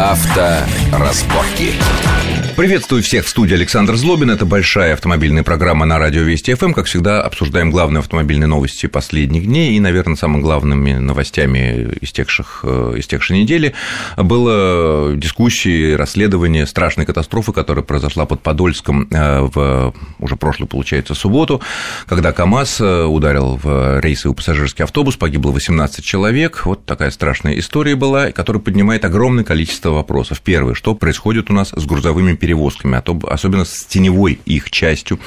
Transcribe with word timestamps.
Авторазборки. 0.00 1.74
Приветствую 2.60 3.02
всех 3.02 3.24
в 3.24 3.28
студии 3.30 3.54
Александр 3.54 3.96
Злобин. 3.96 4.30
Это 4.30 4.44
большая 4.44 4.92
автомобильная 4.92 5.42
программа 5.42 5.86
на 5.86 5.98
радио 5.98 6.20
Вести 6.20 6.52
ФМ. 6.52 6.74
Как 6.74 6.84
всегда, 6.84 7.22
обсуждаем 7.22 7.70
главные 7.70 8.00
автомобильные 8.00 8.48
новости 8.48 8.84
последних 8.84 9.46
дней. 9.46 9.78
И, 9.78 9.80
наверное, 9.80 10.14
самыми 10.14 10.42
главными 10.42 10.92
новостями 10.92 11.88
истекших, 12.02 12.60
э, 12.64 12.96
истекшей 12.98 13.38
недели 13.38 13.72
было 14.18 15.16
дискуссии, 15.16 15.94
расследование 15.94 16.66
страшной 16.66 17.06
катастрофы, 17.06 17.54
которая 17.54 17.82
произошла 17.82 18.26
под 18.26 18.42
Подольском 18.42 19.08
э, 19.10 19.40
в 19.40 19.94
уже 20.18 20.36
прошлую, 20.36 20.68
получается, 20.68 21.14
субботу, 21.14 21.62
когда 22.06 22.32
КАМАЗ 22.32 22.80
э, 22.82 23.04
ударил 23.04 23.58
в 23.62 24.00
рейсовый 24.00 24.36
пассажирский 24.36 24.84
автобус, 24.84 25.16
погибло 25.16 25.50
18 25.50 26.04
человек. 26.04 26.66
Вот 26.66 26.84
такая 26.84 27.10
страшная 27.10 27.58
история 27.58 27.96
была, 27.96 28.32
которая 28.32 28.60
поднимает 28.60 29.06
огромное 29.06 29.44
количество 29.44 29.92
вопросов. 29.92 30.42
Первое, 30.42 30.74
что 30.74 30.94
происходит 30.94 31.48
у 31.48 31.54
нас 31.54 31.72
с 31.74 31.86
грузовыми 31.86 32.34
перевозками 32.34 32.49
перевозками, 32.50 32.98
а 32.98 33.00
то, 33.00 33.16
особенно 33.28 33.64
с 33.64 33.84
теневой 33.84 34.40
их 34.44 34.70
частью, 34.70 35.20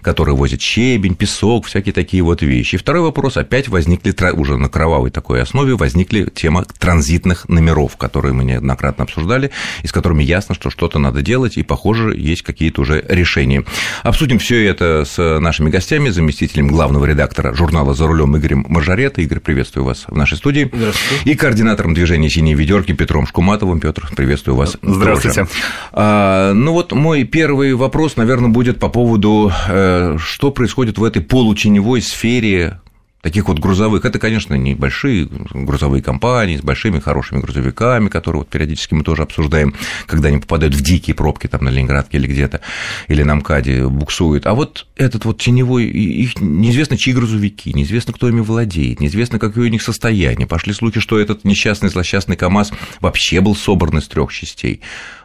которые 0.00 0.36
возят 0.36 0.60
щебень, 0.60 1.16
песок, 1.16 1.66
всякие 1.66 1.92
такие 1.92 2.22
вот 2.22 2.42
вещи. 2.42 2.76
И 2.76 2.78
второй 2.78 3.02
вопрос, 3.02 3.36
опять 3.36 3.68
возникли, 3.68 4.14
уже 4.32 4.56
на 4.56 4.68
кровавой 4.68 5.10
такой 5.10 5.42
основе, 5.42 5.74
возникли 5.74 6.30
тема 6.32 6.64
транзитных 6.78 7.48
номеров, 7.48 7.96
которые 7.96 8.32
мы 8.32 8.44
неоднократно 8.44 9.04
обсуждали, 9.04 9.50
и 9.82 9.88
с 9.88 9.92
которыми 9.92 10.22
ясно, 10.22 10.54
что 10.54 10.70
что-то 10.70 10.98
надо 11.00 11.20
делать, 11.20 11.56
и, 11.56 11.64
похоже, 11.64 12.16
есть 12.16 12.42
какие-то 12.42 12.82
уже 12.82 13.04
решения. 13.08 13.64
Обсудим 14.04 14.38
все 14.38 14.64
это 14.64 15.04
с 15.04 15.40
нашими 15.40 15.70
гостями, 15.70 16.10
заместителем 16.10 16.68
главного 16.68 17.06
редактора 17.06 17.54
журнала 17.54 17.94
«За 17.94 18.06
рулем» 18.06 18.36
Игорем 18.36 18.66
Мажарета. 18.68 19.20
Игорь, 19.20 19.40
приветствую 19.40 19.84
вас 19.84 20.04
в 20.06 20.16
нашей 20.16 20.36
студии. 20.36 20.70
Здравствуйте. 20.72 21.30
И 21.30 21.34
координатором 21.34 21.94
движения 21.94 22.30
«Синие 22.30 22.54
ведерки» 22.54 22.92
Петром 22.92 23.26
Шкуматовым. 23.26 23.80
Петр, 23.80 24.08
приветствую 24.14 24.56
вас. 24.56 24.76
Здравствуйте. 24.82 25.46
Тоже. 25.92 26.54
Ну 26.60 26.72
вот 26.72 26.90
мой 26.90 27.22
первый 27.22 27.74
вопрос, 27.74 28.16
наверное, 28.16 28.48
будет 28.48 28.80
по 28.80 28.88
поводу, 28.88 29.52
э, 29.68 30.16
что 30.18 30.50
происходит 30.50 30.98
в 30.98 31.04
этой 31.04 31.22
полученевой 31.22 32.02
сфере 32.02 32.80
таких 33.22 33.46
вот 33.46 33.60
грузовых. 33.60 34.04
Это, 34.04 34.18
конечно, 34.18 34.54
небольшие 34.54 35.28
грузовые 35.50 36.02
компании 36.02 36.56
с 36.56 36.62
большими 36.62 36.98
хорошими 36.98 37.40
грузовиками, 37.40 38.08
которые 38.08 38.40
вот 38.40 38.48
периодически 38.48 38.94
мы 38.94 39.04
тоже 39.04 39.22
обсуждаем, 39.22 39.72
когда 40.06 40.30
они 40.30 40.38
попадают 40.38 40.74
в 40.74 40.80
дикие 40.80 41.14
пробки 41.14 41.46
там 41.46 41.64
на 41.64 41.68
Ленинградке 41.68 42.18
или 42.18 42.26
где-то, 42.26 42.60
или 43.06 43.22
на 43.22 43.36
МКАДе 43.36 43.86
буксуют. 43.86 44.46
А 44.46 44.54
вот 44.54 44.88
этот 44.96 45.26
вот 45.26 45.40
теневой, 45.40 45.84
их 45.84 46.40
неизвестно, 46.40 46.96
чьи 46.96 47.12
грузовики, 47.12 47.72
неизвестно, 47.72 48.12
кто 48.12 48.28
ими 48.28 48.40
владеет, 48.40 48.98
неизвестно, 48.98 49.38
какое 49.38 49.66
у 49.66 49.70
них 49.70 49.82
состояние. 49.82 50.48
Пошли 50.48 50.72
слухи, 50.72 50.98
что 50.98 51.20
этот 51.20 51.44
несчастный 51.44 51.88
злосчастный 51.88 52.34
КАМАЗ 52.34 52.72
вообще 53.00 53.40
был 53.40 53.54
собран 53.54 53.98
из 53.98 54.08
трех 54.08 54.32
частей. 54.32 54.80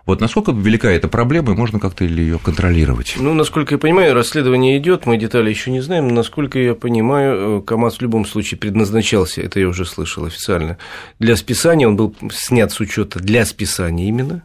Вот 0.05 0.19
насколько 0.19 0.51
велика 0.51 0.91
эта 0.91 1.07
проблема, 1.07 1.53
и 1.53 1.55
можно 1.55 1.79
как-то 1.79 2.03
ее 2.03 2.37
контролировать? 2.37 3.15
Ну, 3.17 3.33
насколько 3.33 3.75
я 3.75 3.79
понимаю, 3.79 4.13
расследование 4.13 4.77
идет, 4.77 5.05
мы 5.05 5.17
детали 5.17 5.49
еще 5.49 5.71
не 5.71 5.79
знаем, 5.79 6.09
но, 6.09 6.15
насколько 6.15 6.59
я 6.59 6.75
понимаю, 6.75 7.59
э, 7.59 7.61
КАМАЗ 7.61 7.97
в 7.97 8.01
любом 8.01 8.25
случае 8.25 8.57
предназначался, 8.57 9.41
это 9.41 9.61
я 9.61 9.67
уже 9.69 9.85
слышал 9.85 10.25
официально, 10.25 10.77
для 11.19 11.37
списания, 11.37 11.87
он 11.87 11.95
был 11.95 12.13
снят 12.33 12.69
с 12.69 12.81
учета 12.81 13.19
для 13.19 13.45
списания 13.45 14.09
именно, 14.09 14.43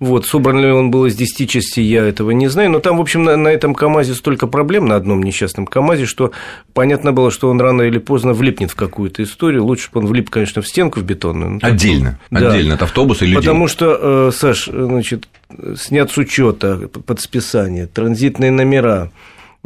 вот, 0.00 0.26
собран 0.26 0.60
ли 0.60 0.70
он 0.70 0.90
был 0.90 1.06
из 1.06 1.16
10 1.16 1.50
частей, 1.50 1.84
я 1.84 2.04
этого 2.04 2.30
не 2.30 2.48
знаю. 2.48 2.70
Но 2.70 2.80
там, 2.80 2.98
в 2.98 3.00
общем, 3.00 3.24
на, 3.24 3.36
на 3.36 3.48
этом 3.48 3.74
КАМАЗе 3.74 4.14
столько 4.14 4.46
проблем, 4.46 4.86
на 4.86 4.96
одном 4.96 5.22
несчастном 5.22 5.66
КАМАЗе, 5.66 6.06
что 6.06 6.32
понятно 6.72 7.12
было, 7.12 7.30
что 7.30 7.50
он 7.50 7.60
рано 7.60 7.82
или 7.82 7.98
поздно 7.98 8.32
влипнет 8.32 8.70
в 8.70 8.76
какую-то 8.76 9.22
историю. 9.22 9.64
Лучше 9.64 9.90
бы 9.92 10.00
он 10.00 10.06
влип, 10.06 10.30
конечно, 10.30 10.62
в 10.62 10.68
стенку 10.68 11.00
в 11.00 11.04
бетонную. 11.04 11.58
Отдельно, 11.62 12.18
да. 12.30 12.50
отдельно 12.50 12.74
от 12.74 12.82
автобуса 12.82 13.24
или 13.24 13.34
Потому 13.34 13.64
людей. 13.64 13.74
что, 13.74 14.28
э, 14.28 14.30
Саш, 14.32 14.66
значит, 14.66 15.28
снят 15.76 16.10
с 16.10 16.16
учета 16.16 16.88
под 17.06 17.20
списание, 17.20 17.86
транзитные 17.86 18.50
номера, 18.50 19.10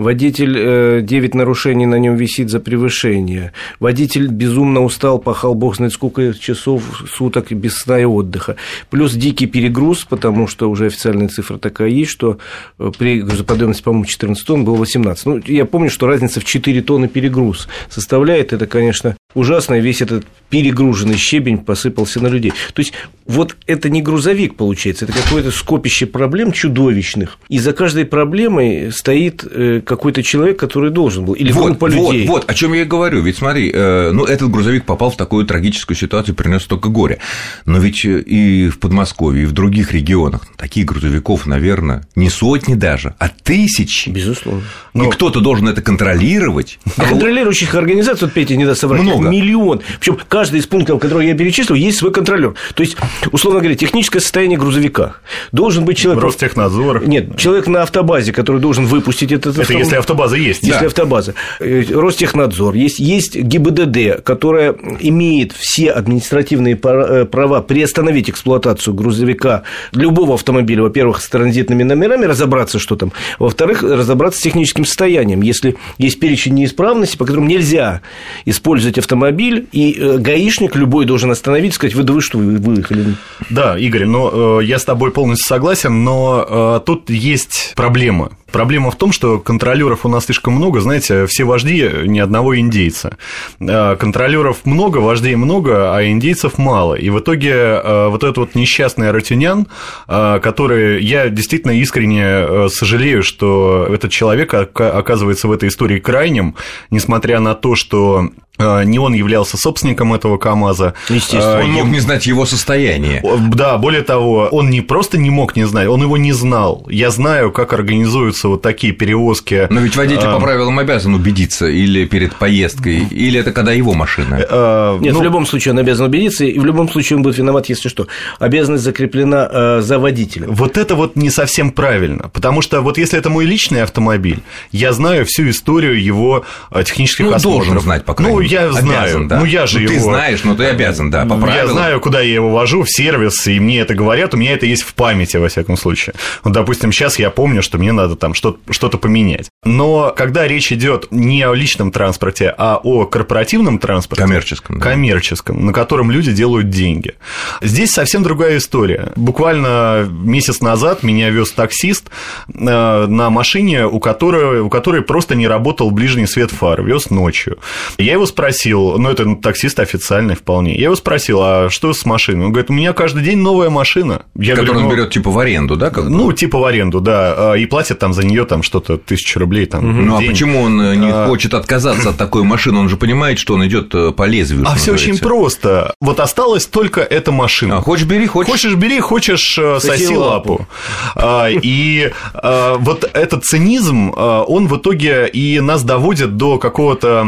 Водитель, 0.02 1.02
9 1.02 1.34
э, 1.34 1.38
нарушений 1.38 1.86
на 1.86 1.98
нем 1.98 2.16
висит 2.16 2.50
за 2.50 2.60
превышение. 2.60 3.52
Водитель 3.80 4.28
безумно 4.28 4.82
устал, 4.82 5.18
пахал 5.18 5.54
бог 5.54 5.76
знает 5.76 5.92
сколько 5.92 6.34
часов, 6.34 7.04
суток 7.10 7.52
без 7.52 7.76
сна 7.76 8.00
и 8.00 8.04
отдыха. 8.04 8.56
Плюс 8.90 9.14
дикий 9.14 9.46
перегруз, 9.46 10.04
потому 10.04 10.46
что 10.46 10.68
уже 10.68 10.86
официальная 10.86 11.28
цифра 11.28 11.58
такая 11.58 11.88
есть, 11.88 12.10
что 12.10 12.38
э, 12.78 12.90
при 12.98 13.20
грузоподъемности, 13.20 13.82
по-моему, 13.82 14.04
14 14.04 14.46
тонн 14.46 14.64
было 14.64 14.76
18. 14.76 15.26
Ну, 15.26 15.40
я 15.46 15.64
помню, 15.64 15.90
что 15.90 16.06
разница 16.06 16.40
в 16.40 16.44
4 16.44 16.82
тонны 16.82 17.08
перегруз 17.08 17.68
составляет. 17.88 18.52
Это, 18.52 18.66
конечно, 18.66 19.16
ужасно. 19.34 19.78
Весь 19.78 20.02
этот 20.02 20.26
перегруженный 20.50 21.16
щебень 21.16 21.58
посыпался 21.58 22.20
на 22.20 22.26
людей. 22.26 22.52
То 22.74 22.80
есть, 22.80 22.92
вот 23.26 23.56
это 23.66 23.88
не 23.88 24.02
грузовик, 24.02 24.56
получается, 24.56 25.04
это 25.04 25.14
какое-то 25.14 25.50
скопище 25.50 26.06
проблем 26.06 26.52
чудовищных. 26.52 27.38
И 27.48 27.58
за 27.58 27.72
каждой 27.72 28.04
проблемой 28.04 28.92
стоит 28.92 29.44
э, 29.48 29.80
какой-то 29.96 30.22
человек, 30.22 30.58
который 30.58 30.90
должен 30.90 31.24
был, 31.24 31.34
или 31.34 31.52
вот, 31.52 31.66
группа 31.66 31.86
вот, 31.86 32.12
людей. 32.12 32.26
Вот, 32.26 32.50
о 32.50 32.54
чем 32.54 32.72
я 32.72 32.82
и 32.82 32.84
говорю. 32.84 33.20
Ведь 33.20 33.36
смотри, 33.36 33.70
э, 33.72 34.10
ну, 34.12 34.24
этот 34.24 34.50
грузовик 34.50 34.84
попал 34.84 35.10
в 35.10 35.16
такую 35.16 35.44
трагическую 35.44 35.96
ситуацию, 35.96 36.34
принес 36.34 36.62
столько 36.62 36.88
горя. 36.88 37.18
Но 37.66 37.78
ведь 37.78 38.04
э, 38.04 38.20
и 38.20 38.68
в 38.68 38.78
Подмосковье, 38.78 39.42
и 39.42 39.46
в 39.46 39.52
других 39.52 39.92
регионах 39.92 40.46
таких 40.56 40.86
грузовиков, 40.86 41.46
наверное, 41.46 42.06
не 42.16 42.30
сотни 42.30 42.74
даже, 42.74 43.14
а 43.18 43.28
тысячи. 43.28 44.08
Безусловно. 44.08 44.62
Но... 44.94 45.04
И 45.04 45.10
кто-то 45.10 45.40
должен 45.40 45.68
это 45.68 45.82
контролировать. 45.82 46.78
А 47.02 47.06
контролирующих 47.06 47.74
организаций, 47.74 48.26
вот 48.26 48.34
Петя 48.34 48.54
не 48.54 48.64
даст 48.64 48.80
соврать, 48.80 49.02
Много. 49.02 49.28
миллион. 49.28 49.80
Причем 49.98 50.18
каждый 50.28 50.60
из 50.60 50.66
пунктов, 50.66 51.00
которые 51.00 51.30
я 51.30 51.36
перечислил, 51.36 51.74
есть 51.74 51.98
свой 51.98 52.12
контролер. 52.12 52.54
То 52.74 52.82
есть, 52.82 52.96
условно 53.32 53.60
говоря, 53.60 53.74
техническое 53.76 54.20
состояние 54.20 54.58
грузовика. 54.58 55.16
Должен 55.50 55.84
быть 55.84 55.96
человек... 55.96 56.22
Ростехнадзор. 56.22 57.08
Нет, 57.08 57.36
человек 57.38 57.66
на 57.66 57.82
автобазе, 57.82 58.32
который 58.32 58.60
должен 58.60 58.86
выпустить 58.86 59.32
этот 59.32 59.58
Это 59.58 59.71
если 59.78 59.96
автобаза 59.96 60.36
есть. 60.36 60.62
Если 60.62 60.80
да. 60.80 60.86
автобаза. 60.86 61.34
Э, 61.60 61.82
Ростехнадзор, 61.90 62.74
есть, 62.74 62.98
есть 62.98 63.36
ГИБДД, 63.36 64.22
которая 64.22 64.74
имеет 65.00 65.52
все 65.52 65.90
административные 65.90 66.78
э, 66.82 67.24
права 67.24 67.62
приостановить 67.62 68.30
эксплуатацию 68.30 68.94
грузовика 68.94 69.62
любого 69.92 70.34
автомобиля, 70.34 70.82
во-первых, 70.82 71.20
с 71.22 71.28
транзитными 71.28 71.82
номерами, 71.82 72.24
разобраться, 72.24 72.78
что 72.78 72.96
там, 72.96 73.12
во-вторых, 73.38 73.82
разобраться 73.82 74.40
с 74.40 74.42
техническим 74.42 74.84
состоянием. 74.84 75.42
Если 75.42 75.76
есть 75.98 76.20
перечень 76.20 76.54
неисправностей, 76.54 77.18
по 77.18 77.24
которым 77.24 77.48
нельзя 77.48 78.02
использовать 78.44 78.98
автомобиль, 78.98 79.66
и 79.72 79.96
э, 79.98 80.18
гаишник 80.18 80.76
любой 80.76 81.04
должен 81.04 81.30
остановить, 81.30 81.74
сказать, 81.74 81.94
вы 81.94 82.02
да 82.02 82.12
вы 82.12 82.20
что, 82.20 82.38
вы 82.38 82.56
выехали? 82.56 83.14
Да, 83.50 83.78
Игорь, 83.78 84.06
но 84.06 84.60
я 84.60 84.78
с 84.78 84.84
тобой 84.84 85.10
полностью 85.10 85.46
согласен, 85.46 86.04
но 86.04 86.82
тут 86.84 87.10
есть 87.10 87.72
проблема. 87.76 88.30
Проблема 88.52 88.90
в 88.90 88.96
том, 88.96 89.12
что 89.12 89.38
контролеров 89.38 90.04
у 90.04 90.08
нас 90.08 90.26
слишком 90.26 90.54
много, 90.54 90.80
знаете, 90.80 91.26
все 91.26 91.44
вожди 91.44 91.88
ни 92.04 92.18
одного 92.18 92.58
индейца. 92.58 93.16
А, 93.60 93.96
контролеров 93.96 94.64
много, 94.64 94.98
вождей 94.98 95.34
много, 95.36 95.96
а 95.96 96.04
индейцев 96.04 96.58
мало. 96.58 96.94
И 96.94 97.08
в 97.08 97.18
итоге 97.18 97.54
а, 97.54 98.08
вот 98.10 98.22
этот 98.22 98.36
вот 98.36 98.54
несчастный 98.54 99.08
Аратюнян, 99.08 99.66
а, 100.06 100.38
который 100.38 101.02
я 101.02 101.30
действительно 101.30 101.72
искренне 101.72 102.68
сожалею, 102.68 103.22
что 103.22 103.88
этот 103.90 104.10
человек 104.10 104.52
оказывается 104.52 105.48
в 105.48 105.52
этой 105.52 105.70
истории 105.70 105.98
крайним, 105.98 106.54
несмотря 106.90 107.40
на 107.40 107.54
то, 107.54 107.74
что 107.74 108.28
не 108.58 108.98
он 108.98 109.14
являлся 109.14 109.56
собственником 109.56 110.14
этого 110.14 110.36
КАМАЗа. 110.36 110.94
Естественно. 111.08 111.60
Он 111.60 111.70
мог 111.70 111.86
не 111.86 112.00
знать 112.00 112.26
его 112.26 112.46
состояние. 112.46 113.22
Да, 113.52 113.78
более 113.78 114.02
того, 114.02 114.48
он 114.52 114.70
не 114.70 114.80
просто 114.80 115.18
не 115.18 115.30
мог 115.30 115.56
не 115.56 115.64
знать, 115.64 115.88
он 115.88 116.02
его 116.02 116.16
не 116.16 116.32
знал. 116.32 116.86
Я 116.88 117.10
знаю, 117.10 117.50
как 117.50 117.72
организуются 117.72 118.48
вот 118.48 118.62
такие 118.62 118.92
перевозки. 118.92 119.66
Но 119.70 119.80
ведь 119.80 119.96
водитель 119.96 120.26
а... 120.26 120.34
по 120.34 120.40
правилам 120.40 120.78
обязан 120.78 121.14
убедиться 121.14 121.66
или 121.66 122.04
перед 122.04 122.34
поездкой, 122.36 123.06
или 123.10 123.40
это 123.40 123.52
когда 123.52 123.72
его 123.72 123.94
машина. 123.94 124.36
Нет, 124.36 125.14
ну... 125.14 125.20
в 125.20 125.22
любом 125.22 125.46
случае 125.46 125.72
он 125.72 125.78
обязан 125.78 126.06
убедиться, 126.06 126.44
и 126.44 126.58
в 126.58 126.64
любом 126.64 126.88
случае 126.88 127.16
он 127.16 127.22
будет 127.22 127.38
виноват, 127.38 127.68
если 127.68 127.88
что. 127.88 128.06
Обязанность 128.38 128.84
закреплена 128.84 129.48
э, 129.50 129.80
за 129.80 129.98
водителем. 129.98 130.54
Вот 130.54 130.76
это 130.76 130.94
вот 130.94 131.16
не 131.16 131.30
совсем 131.30 131.70
правильно, 131.72 132.28
потому 132.28 132.62
что 132.62 132.80
вот 132.80 132.98
если 132.98 133.18
это 133.18 133.30
мой 133.30 133.44
личный 133.44 133.82
автомобиль, 133.82 134.40
я 134.70 134.92
знаю 134.92 135.24
всю 135.26 135.50
историю 135.50 136.02
его 136.02 136.44
технических 136.84 137.26
ну, 137.26 137.32
осмотров. 137.32 137.66
должен 137.66 137.80
знать, 137.80 138.04
по 138.04 138.14
крайней 138.14 138.36
мере. 138.36 138.41
Ну, 138.42 138.48
я 138.48 138.64
обязан, 138.64 138.82
знаю. 138.82 139.26
Да. 139.26 139.38
Ну, 139.38 139.44
я 139.44 139.66
же 139.66 139.78
ну, 139.78 139.84
его... 139.84 139.94
Ты 139.94 140.00
знаешь, 140.00 140.44
но 140.44 140.54
ты 140.54 140.64
обязан, 140.66 141.10
да, 141.10 141.22
по 141.22 141.36
правилам. 141.36 141.54
Я 141.54 141.66
знаю, 141.66 142.00
куда 142.00 142.20
я 142.20 142.34
его 142.34 142.50
вожу, 142.50 142.82
в 142.82 142.90
сервис, 142.90 143.46
и 143.46 143.60
мне 143.60 143.80
это 143.80 143.94
говорят, 143.94 144.34
у 144.34 144.36
меня 144.36 144.52
это 144.52 144.66
есть 144.66 144.82
в 144.82 144.94
памяти, 144.94 145.36
во 145.36 145.48
всяком 145.48 145.76
случае. 145.76 146.14
Вот, 146.42 146.52
допустим, 146.52 146.92
сейчас 146.92 147.18
я 147.18 147.30
помню, 147.30 147.62
что 147.62 147.78
мне 147.78 147.92
надо 147.92 148.16
там 148.16 148.34
что-то 148.34 148.98
поменять. 148.98 149.48
Но 149.64 150.12
когда 150.16 150.46
речь 150.46 150.72
идет 150.72 151.08
не 151.10 151.42
о 151.42 151.54
личном 151.54 151.92
транспорте, 151.92 152.54
а 152.56 152.80
о 152.82 153.06
корпоративном 153.06 153.78
транспорте... 153.78 154.22
Коммерческом. 154.22 154.78
Да. 154.78 154.90
Коммерческом, 154.90 155.66
на 155.66 155.72
котором 155.72 156.10
люди 156.10 156.32
делают 156.32 156.70
деньги. 156.70 157.14
Здесь 157.60 157.90
совсем 157.90 158.22
другая 158.22 158.58
история. 158.58 159.12
Буквально 159.16 160.08
месяц 160.10 160.60
назад 160.60 161.02
меня 161.02 161.30
вез 161.30 161.52
таксист 161.52 162.10
э, 162.48 163.06
на 163.06 163.30
машине, 163.30 163.86
у 163.86 164.00
которой, 164.00 164.60
у 164.60 164.68
которой 164.68 165.02
просто 165.02 165.34
не 165.34 165.46
работал 165.46 165.90
ближний 165.90 166.26
свет 166.26 166.50
фар, 166.50 166.82
вез 166.82 167.10
ночью. 167.10 167.58
Я 167.98 168.12
его 168.12 168.26
спросил, 168.32 168.98
ну, 168.98 169.10
это 169.10 169.36
таксист 169.36 169.78
официальный 169.80 170.34
вполне, 170.34 170.74
я 170.74 170.84
его 170.84 170.96
спросил, 170.96 171.40
а 171.42 171.68
что 171.70 171.92
с 171.92 172.04
машиной? 172.04 172.46
Он 172.46 172.52
говорит, 172.52 172.70
у 172.70 172.72
меня 172.72 172.92
каждый 172.92 173.22
день 173.22 173.38
новая 173.38 173.70
машина. 173.70 174.22
Я 174.34 174.54
Которую 174.54 174.74
говорю, 174.74 174.78
он 174.80 174.84
ну, 174.84 174.96
берет 174.96 175.12
типа 175.12 175.30
в 175.30 175.38
аренду, 175.38 175.76
да? 175.76 175.90
Как 175.90 176.04
ну, 176.08 176.32
типа 176.32 176.58
в 176.58 176.64
аренду, 176.64 177.00
да, 177.00 177.52
а, 177.52 177.54
и 177.54 177.66
платит 177.66 177.98
там 177.98 178.12
за 178.12 178.24
нее 178.24 178.44
там 178.44 178.62
что-то 178.62 178.96
тысячу 178.96 179.38
рублей. 179.38 179.66
Там, 179.66 179.84
угу. 179.84 180.02
Ну, 180.02 180.16
а 180.16 180.20
почему 180.20 180.62
он 180.62 180.80
э, 180.80 180.96
не 180.96 181.10
а... 181.10 181.26
хочет 181.26 181.54
отказаться 181.54 182.10
от 182.10 182.16
такой 182.16 182.42
машины? 182.42 182.78
Он 182.78 182.88
же 182.88 182.96
понимает, 182.96 183.38
что 183.38 183.54
он 183.54 183.66
идет 183.66 183.94
э, 183.94 184.12
по 184.12 184.24
лезвию. 184.24 184.64
А 184.66 184.74
все 184.74 184.92
очень 184.92 185.18
просто. 185.18 185.94
Вот 186.00 186.20
осталась 186.20 186.66
только 186.66 187.00
эта 187.00 187.32
машина. 187.32 187.78
А, 187.78 187.80
хочешь 187.80 188.06
бери, 188.06 188.26
хочешь. 188.26 188.50
Хочешь 188.50 188.74
бери, 188.74 189.00
хочешь 189.00 189.58
э, 189.58 189.78
соси, 189.80 190.04
соси 190.04 190.16
лапу. 190.16 190.66
лапу. 191.14 191.58
И 191.62 192.10
вот 192.34 193.10
этот 193.12 193.44
цинизм, 193.44 194.12
он 194.16 194.66
в 194.68 194.76
итоге 194.76 195.28
и 195.28 195.60
нас 195.60 195.82
доводит 195.82 196.36
до 196.36 196.58
какого-то 196.58 197.24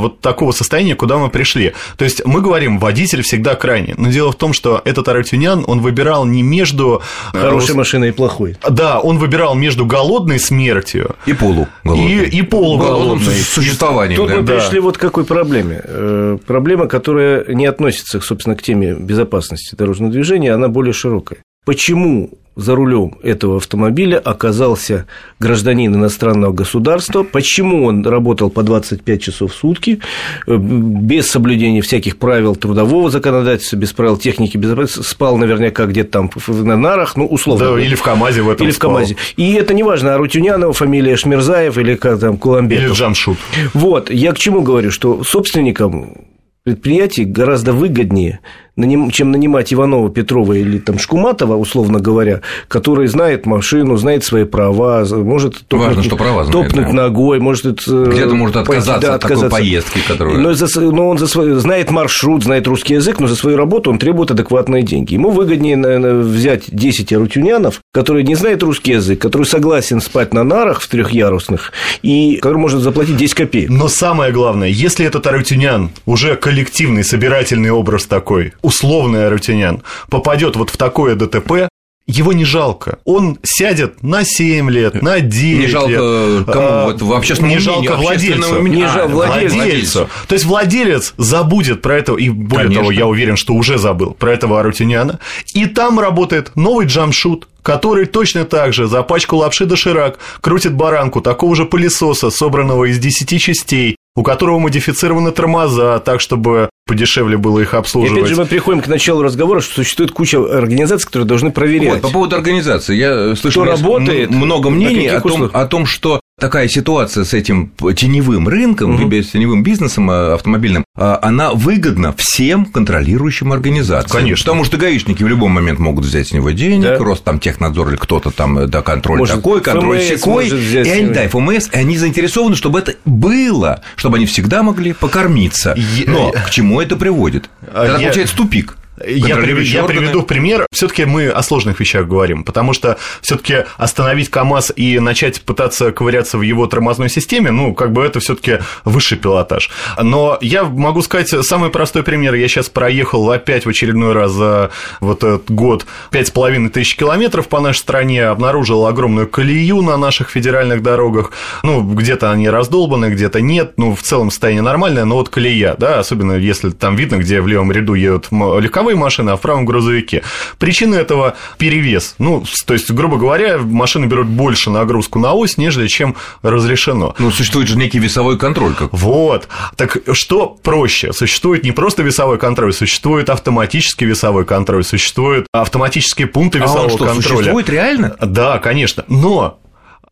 вот 0.00 0.20
такого 0.20 0.33
состояния, 0.52 0.94
куда 0.94 1.18
мы 1.18 1.30
пришли. 1.30 1.72
То 1.96 2.04
есть 2.04 2.24
мы 2.24 2.40
говорим, 2.40 2.78
водитель 2.78 3.22
всегда 3.22 3.54
крайний. 3.54 3.94
Но 3.96 4.10
дело 4.10 4.32
в 4.32 4.36
том, 4.36 4.52
что 4.52 4.80
этот 4.84 5.08
Арутюнян, 5.08 5.64
он 5.66 5.80
выбирал 5.80 6.24
не 6.24 6.42
между... 6.42 7.02
Хорошей 7.32 7.74
машиной 7.74 8.08
и 8.08 8.12
плохой. 8.12 8.56
Да, 8.68 9.00
он 9.00 9.18
выбирал 9.18 9.54
между 9.54 9.86
голодной 9.86 10.38
смертью 10.38 11.16
и 11.26 11.32
полу 11.32 11.68
и, 11.84 12.24
и 12.24 12.42
полуголодной 12.42 13.34
существованием. 13.34 14.16
Тут 14.16 14.28
да. 14.28 14.36
мы 14.36 14.46
пришли 14.46 14.80
вот 14.80 14.98
к 14.98 15.00
какой 15.00 15.24
проблеме. 15.24 15.80
Э, 15.84 16.38
проблема, 16.46 16.86
которая 16.86 17.44
не 17.48 17.66
относится, 17.66 18.20
собственно, 18.20 18.56
к 18.56 18.62
теме 18.62 18.94
безопасности 18.94 19.74
дорожного 19.74 20.12
движения, 20.12 20.52
она 20.52 20.68
более 20.68 20.92
широкая. 20.92 21.40
Почему 21.64 22.30
за 22.56 22.74
рулем 22.74 23.18
этого 23.22 23.56
автомобиля 23.56 24.18
оказался 24.18 25.06
гражданин 25.40 25.94
иностранного 25.94 26.52
государства. 26.52 27.24
Почему 27.24 27.84
он 27.84 28.06
работал 28.06 28.50
по 28.50 28.62
25 28.62 29.22
часов 29.22 29.52
в 29.52 29.56
сутки, 29.56 30.00
э, 30.46 30.56
без 30.56 31.28
соблюдения 31.28 31.80
всяких 31.80 32.16
правил 32.16 32.54
трудового 32.54 33.10
законодательства, 33.10 33.76
без 33.76 33.92
правил 33.92 34.16
техники 34.16 34.56
безопасности, 34.56 35.08
спал 35.08 35.36
наверняка 35.36 35.86
где-то 35.86 36.10
там 36.10 36.30
на 36.46 36.76
нарах, 36.76 37.16
ну, 37.16 37.26
условно. 37.26 37.74
Да, 37.74 37.80
или 37.80 37.94
в 37.94 38.02
КАМАЗе 38.02 38.42
в 38.42 38.50
этом 38.50 38.66
Или 38.66 38.72
в 38.72 38.78
КАМАЗе. 38.78 39.16
И 39.36 39.54
это 39.54 39.74
не 39.74 39.82
важно, 39.82 40.14
Арутюнянова, 40.14 40.72
фамилия 40.72 41.16
Шмирзаев 41.16 41.76
или 41.78 41.96
как 41.96 42.20
там 42.20 42.36
Куламбеков. 42.38 42.84
Или 42.84 42.92
Джамшут. 42.92 43.38
Вот, 43.72 44.10
я 44.10 44.32
к 44.32 44.38
чему 44.38 44.62
говорю, 44.62 44.90
что 44.90 45.24
собственникам 45.24 46.26
предприятий 46.64 47.24
гораздо 47.24 47.72
выгоднее 47.72 48.40
чем 48.76 49.30
нанимать 49.30 49.72
Иванова, 49.72 50.10
Петрова 50.10 50.52
или 50.54 50.78
там 50.78 50.98
Шкуматова, 50.98 51.56
условно 51.56 52.00
говоря, 52.00 52.40
который 52.68 53.06
знает 53.06 53.46
машину, 53.46 53.96
знает 53.96 54.24
свои 54.24 54.44
права, 54.44 55.04
может 55.04 55.66
топнуть, 55.68 55.88
Важно, 55.88 56.02
что 56.02 56.16
права 56.16 56.44
знает, 56.44 56.68
топнуть 56.68 56.86
да. 56.86 56.92
ногой, 56.92 57.38
может 57.38 57.64
где-то 57.86 58.34
может 58.34 58.56
отказаться 58.56 58.92
пойти, 58.92 59.06
да, 59.06 59.14
от 59.14 59.24
отказаться. 59.24 59.44
такой 59.48 59.60
поездки, 59.60 60.00
которую... 60.06 60.40
Но, 60.40 60.54
за, 60.54 60.80
но 60.80 61.08
он 61.08 61.18
за 61.18 61.26
свой, 61.28 61.52
знает 61.54 61.90
маршрут, 61.90 62.44
знает 62.44 62.66
русский 62.66 62.94
язык, 62.94 63.20
но 63.20 63.28
за 63.28 63.36
свою 63.36 63.56
работу 63.56 63.90
он 63.90 63.98
требует 63.98 64.30
адекватные 64.30 64.82
деньги. 64.82 65.14
Ему 65.14 65.30
выгоднее 65.30 65.76
наверное, 65.76 66.14
взять 66.14 66.64
10 66.68 67.12
арутюнянов, 67.12 67.80
которые 67.92 68.24
не 68.24 68.34
знают 68.34 68.62
русский 68.62 68.92
язык, 68.92 69.20
который 69.20 69.44
согласен 69.44 70.00
спать 70.00 70.34
на 70.34 70.42
нарах 70.42 70.80
в 70.80 70.88
трехъярусных 70.88 71.72
и 72.02 72.36
который 72.36 72.58
может 72.58 72.80
заплатить 72.80 73.16
10 73.16 73.34
копеек. 73.34 73.70
Но 73.70 73.88
самое 73.88 74.32
главное, 74.32 74.68
если 74.68 75.06
этот 75.06 75.26
арутюнян 75.26 75.90
уже 76.06 76.36
коллективный, 76.36 77.04
собирательный 77.04 77.70
образ 77.70 78.06
такой, 78.06 78.52
условный 78.64 79.26
арутинян 79.26 79.82
попадет 80.08 80.56
вот 80.56 80.70
в 80.70 80.76
такое 80.76 81.14
ДТП, 81.14 81.68
его 82.06 82.34
не 82.34 82.44
жалко. 82.44 82.98
Он 83.06 83.38
сядет 83.42 84.02
на 84.02 84.24
7 84.24 84.70
лет, 84.70 85.00
на 85.00 85.20
9 85.20 85.58
Не 85.58 85.66
жалко 85.68 85.88
лет. 85.90 86.46
кому? 86.46 86.66
А, 86.68 86.84
вот 86.86 87.00
в 87.00 87.12
общественном 87.14 87.50
Не 87.52 87.58
жалко 87.58 87.96
владельцу. 87.96 88.60
Не 88.60 88.82
а, 88.82 88.88
жалко 88.88 89.08
владельцу. 89.12 89.56
владельцу. 89.56 90.08
То 90.28 90.34
есть 90.34 90.44
владелец 90.44 91.14
забудет 91.16 91.80
про 91.80 91.96
этого, 91.96 92.18
и 92.18 92.28
более 92.28 92.66
Конечно. 92.66 92.82
того, 92.82 92.92
я 92.92 93.06
уверен, 93.06 93.36
что 93.36 93.54
уже 93.54 93.78
забыл 93.78 94.10
про 94.12 94.32
этого 94.32 94.60
Арутиняна. 94.60 95.18
И 95.54 95.64
там 95.64 95.98
работает 95.98 96.52
новый 96.56 96.86
джамшут, 96.86 97.48
который 97.62 98.04
точно 98.04 98.44
так 98.44 98.74
же 98.74 98.86
за 98.86 99.02
пачку 99.02 99.36
лапши 99.36 99.64
доширак 99.64 100.18
крутит 100.42 100.74
баранку 100.74 101.22
такого 101.22 101.56
же 101.56 101.64
пылесоса, 101.64 102.28
собранного 102.28 102.84
из 102.84 102.98
10 102.98 103.40
частей, 103.40 103.96
у 104.14 104.22
которого 104.22 104.58
модифицированы 104.58 105.30
тормоза, 105.32 106.00
так, 106.00 106.20
чтобы 106.20 106.68
подешевле 106.86 107.36
было 107.36 107.60
их 107.60 107.74
обслуживать. 107.74 108.18
И 108.18 108.20
опять 108.22 108.34
же 108.34 108.40
мы 108.40 108.46
приходим 108.46 108.80
к 108.80 108.88
началу 108.88 109.22
разговора, 109.22 109.60
что 109.60 109.74
существует 109.74 110.10
куча 110.12 110.38
организаций, 110.38 111.06
которые 111.06 111.26
должны 111.26 111.50
проверять. 111.50 111.94
Вот, 111.94 112.02
по 112.02 112.10
поводу 112.10 112.36
организации. 112.36 112.94
Я 112.96 113.34
слышал 113.36 113.64
работает, 113.64 114.30
много 114.30 114.70
мнений 114.70 115.08
о 115.08 115.20
том, 115.20 115.50
о 115.52 115.66
том, 115.66 115.86
что 115.86 116.20
такая 116.38 116.68
ситуация 116.68 117.24
с 117.24 117.32
этим 117.32 117.72
теневым 117.96 118.48
рынком, 118.48 118.94
угу. 118.94 119.10
теневым 119.10 119.62
бизнесом 119.62 120.10
э, 120.10 120.34
автомобильным, 120.34 120.84
а, 120.96 121.18
она 121.22 121.52
выгодна 121.52 122.12
всем 122.16 122.66
контролирующим 122.66 123.52
организациям. 123.52 124.22
Конечно. 124.22 124.44
Потому 124.44 124.64
что 124.64 124.76
гаишники 124.76 125.22
в 125.22 125.28
любой 125.28 125.48
момент 125.48 125.78
могут 125.78 126.04
взять 126.04 126.28
с 126.28 126.32
него 126.32 126.50
денег, 126.50 126.84
да. 126.84 126.98
рост 126.98 127.24
там 127.24 127.38
технадзор 127.38 127.90
или 127.90 127.96
кто-то 127.96 128.30
там, 128.30 128.58
э, 128.58 128.66
да, 128.66 128.82
контроль 128.82 129.20
может, 129.20 129.36
такой, 129.36 129.60
контроль 129.60 130.00
секой. 130.00 130.48
И 130.48 130.88
они, 130.88 131.14
да, 131.14 131.28
ФМС, 131.28 131.68
и 131.72 131.76
они 131.76 131.96
заинтересованы, 131.96 132.56
чтобы 132.56 132.80
это 132.80 132.94
было, 133.04 133.82
чтобы 133.96 134.16
они 134.16 134.26
всегда 134.26 134.62
могли 134.62 134.92
покормиться. 134.92 135.76
Но 136.06 136.32
к 136.32 136.50
чему 136.50 136.80
это 136.80 136.96
приводит? 136.96 137.48
Это 137.62 137.96
я... 137.98 137.98
получается 137.98 138.36
тупик. 138.36 138.76
Я, 139.04 139.36
приведу, 139.36 139.60
я 139.60 139.82
приведу 139.84 140.22
пример. 140.22 140.66
Все-таки 140.72 141.04
мы 141.04 141.28
о 141.28 141.42
сложных 141.42 141.80
вещах 141.80 142.06
говорим, 142.06 142.44
потому 142.44 142.72
что 142.72 142.96
все-таки 143.20 143.64
остановить 143.76 144.30
КАМАЗ 144.30 144.72
и 144.76 145.00
начать 145.00 145.42
пытаться 145.42 145.90
ковыряться 145.90 146.38
в 146.38 146.42
его 146.42 146.66
тормозной 146.66 147.08
системе, 147.08 147.50
ну, 147.50 147.74
как 147.74 147.92
бы 147.92 148.04
это 148.04 148.20
все-таки 148.20 148.60
высший 148.84 149.18
пилотаж. 149.18 149.70
Но 150.00 150.38
я 150.40 150.64
могу 150.64 151.02
сказать 151.02 151.28
самый 151.44 151.70
простой 151.70 152.04
пример. 152.04 152.34
Я 152.34 152.46
сейчас 152.48 152.68
проехал 152.68 153.30
опять 153.30 153.66
в 153.66 153.68
очередной 153.68 154.12
раз 154.12 154.32
за 154.32 154.70
вот 155.00 155.24
этот 155.24 155.50
год 155.50 155.86
пять 156.10 156.28
с 156.28 156.30
половиной 156.30 156.70
тысяч 156.70 156.96
километров 156.96 157.48
по 157.48 157.60
нашей 157.60 157.78
стране, 157.78 158.26
обнаружил 158.26 158.86
огромную 158.86 159.26
колею 159.26 159.82
на 159.82 159.96
наших 159.96 160.30
федеральных 160.30 160.82
дорогах. 160.82 161.32
Ну, 161.62 161.82
где-то 161.82 162.30
они 162.30 162.48
раздолбаны, 162.48 163.06
где-то 163.06 163.40
нет. 163.40 163.72
Ну, 163.76 163.94
в 163.94 164.02
целом 164.02 164.30
состояние 164.30 164.62
нормальное, 164.62 165.04
но 165.04 165.16
вот 165.16 165.30
колея, 165.30 165.74
да, 165.78 165.98
особенно 165.98 166.34
если 166.34 166.70
там 166.70 166.94
видно, 166.94 167.16
где 167.16 167.40
в 167.40 167.48
левом 167.48 167.72
ряду 167.72 167.94
едут 167.94 168.28
легковые 168.30 168.83
легковые 168.84 168.96
машины, 168.96 169.30
а 169.30 169.36
в 169.36 169.40
правом 169.40 169.64
грузовике. 169.64 170.22
Причина 170.58 170.96
этого 170.96 171.36
перевес. 171.58 172.14
Ну, 172.18 172.44
то 172.66 172.74
есть, 172.74 172.90
грубо 172.90 173.16
говоря, 173.16 173.58
машины 173.58 174.06
берут 174.06 174.26
больше 174.26 174.70
нагрузку 174.70 175.18
на 175.18 175.32
ось, 175.32 175.56
нежели 175.56 175.86
чем 175.86 176.16
разрешено. 176.42 177.14
Ну, 177.18 177.30
существует 177.30 177.68
же 177.68 177.76
некий 177.76 177.98
весовой 177.98 178.38
контроль. 178.38 178.74
Как... 178.74 178.92
Вот. 178.92 179.48
Так 179.76 179.98
что 180.12 180.48
проще? 180.48 181.12
Существует 181.12 181.64
не 181.64 181.72
просто 181.72 182.02
весовой 182.02 182.38
контроль, 182.38 182.74
существует 182.74 183.30
автоматический 183.30 184.04
весовой 184.04 184.44
контроль, 184.44 184.84
существуют 184.84 185.46
автоматические 185.52 186.26
пункты 186.26 186.58
весового 186.58 186.80
а 186.80 186.84
он 186.84 186.90
что, 186.90 187.04
контроля. 187.06 187.36
Существует 187.36 187.70
реально? 187.70 188.16
Да, 188.20 188.58
конечно. 188.58 189.04
Но 189.08 189.60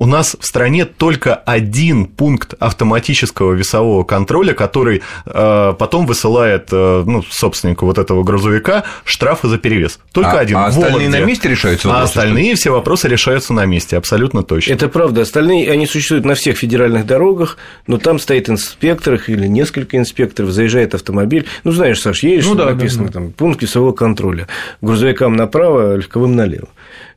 у 0.03 0.07
нас 0.07 0.37
в 0.39 0.45
стране 0.45 0.85
только 0.85 1.37
один 1.37 2.07
пункт 2.07 2.55
автоматического 2.59 3.53
весового 3.53 4.03
контроля, 4.03 4.53
который 4.53 5.01
э, 5.27 5.75
потом 5.79 6.07
высылает 6.07 6.71
э, 6.73 7.05
ну, 7.07 7.23
собственнику 7.23 7.87
вот 7.87 7.99
этого 7.99 8.25
грузовика 8.25 8.83
штрафы 9.05 9.47
за 9.47 9.59
перевес. 9.59 10.01
Только 10.11 10.33
а, 10.33 10.41
один. 10.41 10.57
А 10.57 10.67
остальные 10.67 11.09
на 11.09 11.21
месте 11.21 11.49
решаются 11.49 11.87
вопросы? 11.87 12.03
А 12.03 12.05
остальные 12.05 12.57
все 12.57 12.73
вопросы 12.73 13.07
решаются 13.07 13.53
на 13.53 13.65
месте, 13.65 13.97
абсолютно 13.97 14.43
точно. 14.43 14.73
Это 14.73 14.89
правда. 14.89 15.21
Остальные, 15.21 15.71
они 15.71 15.87
существуют 15.87 16.25
на 16.25 16.35
всех 16.35 16.59
федеральных 16.59 17.07
дорогах, 17.07 17.57
но 17.87 17.97
там 17.99 18.19
стоит 18.19 18.51
инспектор 18.51 19.21
или 19.29 19.47
несколько 19.47 19.99
инспекторов, 19.99 20.51
заезжает 20.51 20.97
автомобиль. 20.97 21.47
Ну, 21.63 21.71
знаешь, 21.71 22.01
Саш, 22.01 22.25
едешь, 22.25 22.47
ну, 22.47 22.57
да, 22.57 22.71
написано 22.71 23.05
да, 23.05 23.09
да. 23.09 23.13
там 23.21 23.31
пункт 23.31 23.63
весового 23.63 23.93
контроля. 23.93 24.49
Грузовикам 24.81 25.37
направо, 25.37 25.95
легковым 25.95 26.35
налево. 26.35 26.67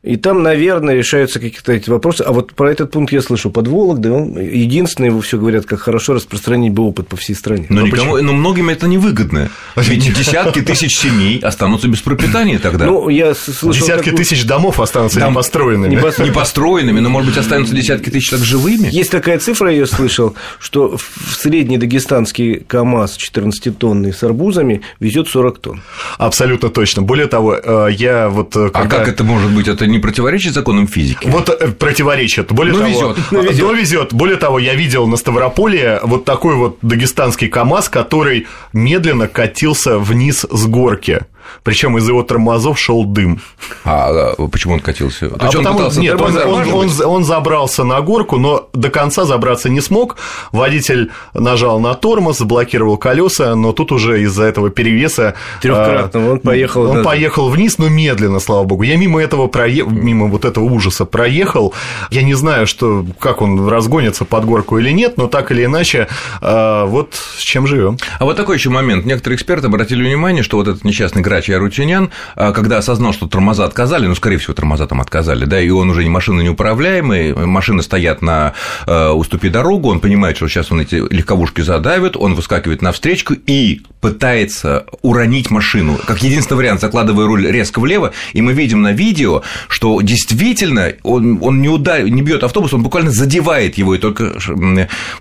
И 0.05 0.17
там, 0.17 0.43
наверное, 0.43 0.95
решаются 0.95 1.39
какие-то 1.39 1.73
эти 1.73 1.89
вопросы. 1.89 2.21
А 2.21 2.31
вот 2.31 2.53
про 2.53 2.71
этот 2.71 2.91
пункт 2.91 3.11
я 3.11 3.21
слышу 3.21 3.49
под 3.49 3.67
Вологдой, 3.67 4.11
он 4.11 4.39
единственный, 4.39 5.07
его 5.07 5.19
все 5.21 5.39
говорят, 5.39 5.65
как 5.65 5.79
хорошо 5.79 6.13
распространить 6.13 6.73
бы 6.73 6.83
опыт 6.83 7.07
по 7.07 7.15
всей 7.17 7.33
стране. 7.33 7.65
Но, 7.69 7.81
но, 7.81 7.87
никому, 7.87 8.17
но 8.21 8.33
многим 8.33 8.69
это 8.69 8.87
невыгодно. 8.87 9.49
Ведь 9.75 10.13
десятки 10.15 10.61
тысяч 10.61 10.95
семей 10.95 11.39
останутся 11.39 11.87
без 11.87 12.01
пропитания 12.01 12.59
тогда. 12.59 12.85
Ну, 12.85 13.09
я 13.09 13.33
слышал 13.33 13.71
десятки 13.71 14.11
такую... 14.11 14.17
тысяч 14.17 14.45
домов 14.45 14.79
останутся 14.79 15.19
Дом... 15.19 15.31
непостроенными. 15.31 15.95
Не 15.95 16.31
построенными, 16.31 16.99
но, 16.99 17.09
может 17.09 17.29
быть, 17.29 17.39
останутся 17.39 17.75
десятки 17.75 18.09
тысяч 18.09 18.29
так 18.29 18.39
живыми. 18.41 18.89
Есть 18.91 19.11
такая 19.11 19.39
цифра, 19.39 19.69
я 19.71 19.79
ее 19.79 19.87
слышал, 19.87 20.35
что 20.59 20.97
в 20.97 21.35
средний 21.35 21.77
дагестанский 21.77 22.59
КАМАЗ 22.59 23.17
14-тонный 23.17 24.13
с 24.13 24.23
арбузами 24.23 24.81
везет 24.99 25.27
40 25.27 25.59
тонн. 25.59 25.81
Абсолютно 26.17 26.69
точно. 26.69 27.01
Более 27.01 27.27
того, 27.27 27.55
э, 27.55 27.87
я 27.91 28.29
вот... 28.29 28.55
Э, 28.55 28.69
когда... 28.69 28.97
А 28.97 28.99
как 28.99 29.07
это 29.07 29.23
может 29.23 29.51
быть? 29.51 29.64
Это 29.67 29.87
не 29.87 29.99
противоречит 29.99 30.53
законам 30.53 30.87
физики? 30.87 31.27
Вот 31.27 31.49
э, 31.49 31.67
противоречит. 31.69 32.51
Более 32.51 32.73
ну, 32.73 32.79
того, 32.79 32.89
везет. 32.89 33.17
Ну, 33.31 33.41
везет. 33.41 33.77
везет. 33.77 34.13
Более 34.13 34.37
того, 34.37 34.59
я 34.59 34.75
видел 34.75 35.07
на 35.07 35.17
Ставрополе 35.17 35.99
вот 36.03 36.25
такой 36.25 36.55
вот 36.55 36.77
дагестанский 36.81 37.47
КАМАЗ, 37.47 37.89
который 37.89 38.47
медленно 38.73 39.27
катился 39.27 39.99
вниз 39.99 40.45
с 40.49 40.65
горки. 40.67 41.21
Причем 41.63 41.97
из 41.97 42.07
его 42.07 42.23
тормозов 42.23 42.79
шел 42.79 43.05
дым. 43.05 43.41
А, 43.83 44.33
а 44.37 44.47
почему 44.47 44.75
он 44.75 44.79
катился? 44.79 45.29
То 45.29 45.35
а 45.35 45.45
потому, 45.47 45.67
он 45.67 45.73
пытался 45.75 45.99
нет, 45.99 46.21
он, 46.21 46.37
он, 46.37 46.73
он, 46.73 46.89
он 47.05 47.23
забрался 47.23 47.83
на 47.83 48.01
горку, 48.01 48.37
но 48.37 48.69
до 48.73 48.89
конца 48.89 49.25
забраться 49.25 49.69
не 49.69 49.81
смог. 49.81 50.17
Водитель 50.51 51.11
нажал 51.33 51.79
на 51.79 51.93
тормоз, 51.93 52.37
заблокировал 52.37 52.97
колеса, 52.97 53.55
но 53.55 53.71
тут 53.73 53.91
уже 53.91 54.21
из-за 54.23 54.43
этого 54.43 54.69
перевеса 54.69 55.35
трехкратного 55.61 56.31
он 56.33 56.39
поехал. 56.39 56.83
Он 56.83 56.91
даже... 56.93 57.03
поехал 57.03 57.49
вниз, 57.49 57.77
но 57.77 57.89
медленно, 57.89 58.39
слава 58.39 58.63
богу. 58.63 58.83
Я 58.83 58.97
мимо 58.97 59.21
этого 59.21 59.47
проехал, 59.47 59.91
мимо 59.91 60.27
вот 60.27 60.45
этого 60.45 60.63
ужаса 60.65 61.05
проехал. 61.05 61.73
Я 62.09 62.23
не 62.23 62.33
знаю, 62.33 62.67
что 62.67 63.05
как 63.19 63.41
он 63.41 63.67
разгонится 63.67 64.25
под 64.25 64.45
горку 64.45 64.77
или 64.77 64.91
нет, 64.91 65.17
но 65.17 65.27
так 65.27 65.51
или 65.51 65.65
иначе, 65.65 66.07
а, 66.41 66.85
вот 66.85 67.15
с 67.15 67.41
чем 67.41 67.67
живем. 67.67 67.97
А 68.19 68.25
вот 68.25 68.37
такой 68.37 68.57
еще 68.57 68.69
момент. 68.69 69.05
Некоторые 69.05 69.35
эксперты 69.35 69.67
обратили 69.67 70.03
внимание, 70.03 70.43
что 70.43 70.57
вот 70.57 70.67
этот 70.67 70.83
несчастный 70.83 71.21
грач 71.21 71.34
Арутюнян, 71.35 72.11
а, 72.35 72.51
когда 72.51 72.77
осознал, 72.77 73.13
что 73.13 73.27
тормоза 73.27 73.65
отказали, 73.65 74.07
ну, 74.07 74.15
скорее 74.15 74.37
всего, 74.37 74.53
тормоза 74.53 74.87
там 74.87 75.01
отказали, 75.01 75.45
да, 75.45 75.59
и 75.61 75.69
он 75.69 75.89
уже 75.89 76.03
не 76.03 76.09
машина 76.09 76.41
неуправляемый, 76.41 77.33
машины 77.33 77.81
стоят 77.83 78.21
на 78.21 78.53
э, 78.85 79.09
уступе 79.09 79.49
дорогу, 79.49 79.89
он 79.89 79.99
понимает, 79.99 80.37
что 80.37 80.47
сейчас 80.47 80.71
он 80.71 80.81
эти 80.81 80.95
легковушки 80.95 81.61
задавит, 81.61 82.15
он 82.17 82.35
выскакивает 82.35 82.81
на 82.81 82.91
встречку 82.91 83.33
и 83.33 83.81
пытается 84.01 84.85
уронить 85.01 85.49
машину, 85.49 85.97
как 86.05 86.21
единственный 86.21 86.57
вариант, 86.57 86.81
закладывая 86.81 87.25
руль 87.25 87.47
резко 87.47 87.79
влево, 87.79 88.13
и 88.33 88.41
мы 88.41 88.53
видим 88.53 88.81
на 88.81 88.91
видео, 88.91 89.41
что 89.67 89.99
действительно 90.01 90.93
он, 91.01 91.39
он 91.41 91.61
не, 91.61 91.69
удар... 91.69 92.03
не 92.03 92.21
бьет 92.21 92.43
автобус, 92.43 92.73
он 92.73 92.83
буквально 92.83 93.09
задевает 93.09 93.79
его, 93.79 93.95
и 93.95 93.97
только 93.97 94.35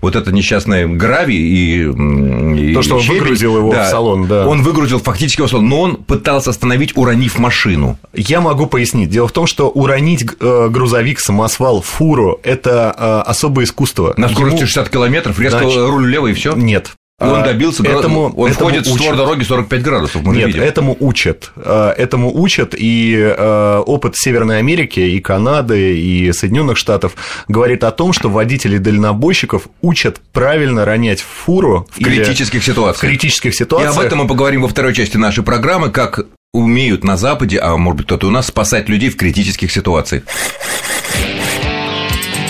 вот 0.01 0.15
это 0.15 0.31
несчастное 0.31 0.87
гравий 0.87 1.37
и, 1.37 1.81
и 1.81 2.73
То, 2.75 2.83
что 2.83 2.95
он 2.97 3.01
щебень, 3.01 3.19
выгрузил 3.21 3.57
его 3.57 3.71
да, 3.71 3.85
в 3.85 3.89
салон, 3.89 4.27
да. 4.27 4.47
Он 4.47 4.61
выгрузил 4.61 4.99
фактически 4.99 5.39
его 5.39 5.47
в 5.47 5.49
салон, 5.49 5.67
но 5.67 5.81
он 5.81 5.95
пытался 6.07 6.51
остановить, 6.51 6.95
уронив 6.97 7.37
машину. 7.39 7.97
Я 8.13 8.41
могу 8.41 8.67
пояснить. 8.67 9.09
Дело 9.09 9.27
в 9.27 9.31
том, 9.31 9.47
что 9.47 9.69
уронить 9.69 10.25
э, 10.39 10.67
грузовик, 10.69 11.19
самосвал, 11.19 11.81
фуру– 11.81 12.39
это 12.43 12.95
э, 12.97 13.29
особое 13.29 13.65
искусство. 13.65 14.13
На 14.17 14.29
скорости 14.29 14.57
Ему... 14.57 14.67
60 14.67 14.89
километров, 14.89 15.39
резко 15.39 15.59
Значит, 15.59 15.77
руль 15.77 16.05
влево 16.05 16.27
и 16.27 16.33
все. 16.33 16.53
Нет, 16.55 16.93
и 17.21 17.23
он 17.23 17.43
а, 17.43 17.45
добился, 17.45 17.81
этому, 17.81 18.25
он 18.35 18.51
этому 18.51 18.69
входит 18.69 18.87
учат. 18.87 18.93
в 18.93 19.01
створ 19.01 19.15
дороги 19.15 19.43
45 19.43 19.81
градусов, 19.81 20.21
мы 20.23 20.35
Нет, 20.35 20.47
видим. 20.47 20.61
этому 20.61 20.97
учат. 20.99 21.53
А, 21.55 21.93
этому 21.93 22.37
учат, 22.37 22.75
и 22.77 23.15
а, 23.17 23.79
опыт 23.79 24.17
Северной 24.17 24.57
Америки, 24.57 24.99
и 24.99 25.21
Канады, 25.21 25.97
и 25.97 26.33
Соединенных 26.33 26.77
Штатов 26.77 27.15
говорит 27.47 27.85
о 27.85 27.91
том, 27.91 28.11
что 28.11 28.29
водители 28.29 28.79
дальнобойщиков 28.79 29.69
учат 29.81 30.19
правильно 30.33 30.83
ронять 30.83 31.21
фуру 31.21 31.87
в 31.89 32.03
критических 32.03 32.61
ситуациях. 32.61 32.97
В 32.97 32.99
критических 32.99 33.55
ситуациях. 33.55 33.95
И 33.95 33.97
об 33.97 34.05
этом 34.05 34.19
мы 34.19 34.27
поговорим 34.27 34.63
во 34.63 34.67
второй 34.67 34.93
части 34.93 35.15
нашей 35.15 35.43
программы, 35.43 35.91
как 35.91 36.25
умеют 36.53 37.05
на 37.05 37.15
Западе, 37.15 37.59
а 37.59 37.77
может 37.77 37.97
быть 37.97 38.05
кто-то 38.07 38.27
у 38.27 38.31
нас, 38.31 38.47
спасать 38.47 38.89
людей 38.89 39.09
в 39.09 39.15
критических 39.15 39.71
ситуациях. 39.71 40.23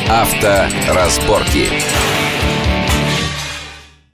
Авторазборки. 0.09 1.67